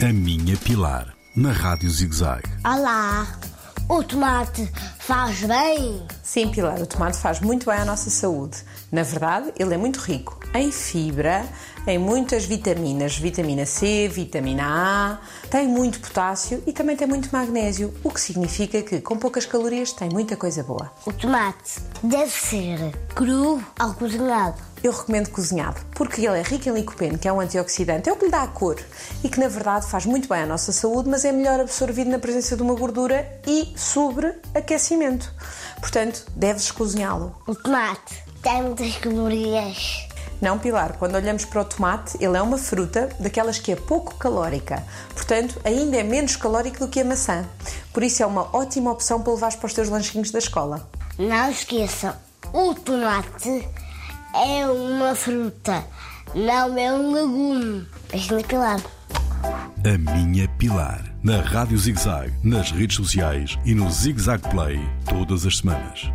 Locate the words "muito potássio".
15.66-16.62